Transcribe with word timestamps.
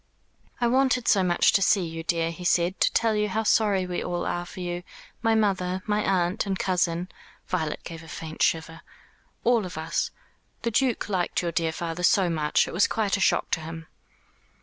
"I 0.59 0.65
wanted 0.65 1.07
so 1.07 1.21
much 1.21 1.51
to 1.51 1.61
see 1.61 1.85
you, 1.85 2.01
dear," 2.01 2.31
he 2.31 2.43
said, 2.43 2.79
"to 2.81 2.91
tell 2.91 3.13
you 3.15 3.29
how 3.29 3.43
sorry 3.43 3.85
we 3.85 4.03
all 4.03 4.25
are 4.25 4.47
for 4.47 4.59
you 4.59 4.81
my 5.21 5.35
mother, 5.35 5.83
my 5.85 6.01
aunt, 6.03 6.47
and 6.47 6.57
cousin" 6.57 7.07
Violet 7.45 7.83
gave 7.83 8.01
a 8.01 8.07
faint 8.07 8.41
shiver 8.41 8.81
"all 9.43 9.63
of 9.63 9.77
us. 9.77 10.09
The 10.63 10.71
Duke 10.71 11.07
liked 11.07 11.43
your 11.43 11.51
dear 11.51 11.71
father 11.71 12.01
so 12.01 12.31
much. 12.31 12.67
It 12.67 12.73
was 12.73 12.87
quite 12.87 13.15
a 13.15 13.19
shock 13.21 13.51
to 13.51 13.59
him." 13.59 13.85